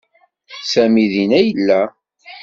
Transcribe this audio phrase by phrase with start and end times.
[0.71, 1.81] Sami dinna i yella.